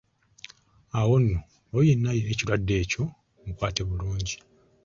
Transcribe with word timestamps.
Awo 0.99 1.15
nno, 1.23 1.39
oyo 1.73 1.83
yenna 1.87 2.07
alina 2.11 2.29
ekirwadde 2.33 2.73
ekyo, 2.83 3.03
mukwate 3.45 3.81
bulungi. 3.89 4.35